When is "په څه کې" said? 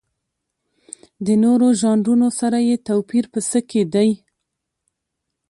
3.33-3.81